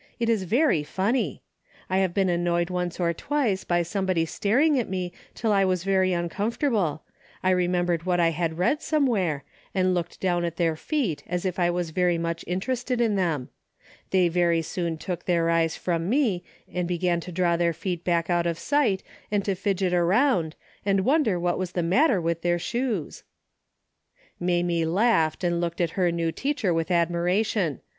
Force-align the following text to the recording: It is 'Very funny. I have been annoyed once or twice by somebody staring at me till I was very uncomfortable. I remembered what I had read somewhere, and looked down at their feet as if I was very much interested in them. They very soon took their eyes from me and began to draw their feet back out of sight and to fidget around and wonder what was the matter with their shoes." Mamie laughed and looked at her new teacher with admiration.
It 0.19 0.29
is 0.29 0.45
'Very 0.45 0.81
funny. 0.81 1.43
I 1.87 1.99
have 1.99 2.11
been 2.11 2.27
annoyed 2.27 2.71
once 2.71 2.99
or 2.99 3.13
twice 3.13 3.63
by 3.63 3.83
somebody 3.83 4.25
staring 4.25 4.79
at 4.79 4.89
me 4.89 5.13
till 5.35 5.51
I 5.51 5.63
was 5.63 5.83
very 5.83 6.11
uncomfortable. 6.11 7.03
I 7.43 7.51
remembered 7.51 8.01
what 8.01 8.19
I 8.19 8.29
had 8.29 8.57
read 8.57 8.81
somewhere, 8.81 9.43
and 9.75 9.93
looked 9.93 10.19
down 10.19 10.43
at 10.43 10.55
their 10.57 10.75
feet 10.75 11.21
as 11.27 11.45
if 11.45 11.59
I 11.59 11.69
was 11.69 11.91
very 11.91 12.17
much 12.17 12.43
interested 12.47 12.99
in 12.99 13.13
them. 13.13 13.49
They 14.09 14.27
very 14.27 14.63
soon 14.63 14.97
took 14.97 15.25
their 15.25 15.51
eyes 15.51 15.75
from 15.75 16.09
me 16.09 16.43
and 16.67 16.87
began 16.87 17.19
to 17.19 17.31
draw 17.31 17.55
their 17.55 17.71
feet 17.71 18.03
back 18.03 18.27
out 18.27 18.47
of 18.47 18.57
sight 18.57 19.03
and 19.29 19.45
to 19.45 19.53
fidget 19.53 19.93
around 19.93 20.55
and 20.83 21.05
wonder 21.05 21.39
what 21.39 21.59
was 21.59 21.73
the 21.73 21.83
matter 21.83 22.19
with 22.19 22.41
their 22.41 22.57
shoes." 22.57 23.21
Mamie 24.39 24.83
laughed 24.83 25.43
and 25.43 25.61
looked 25.61 25.79
at 25.79 25.91
her 25.91 26.11
new 26.11 26.31
teacher 26.31 26.73
with 26.73 26.89
admiration. 26.89 27.81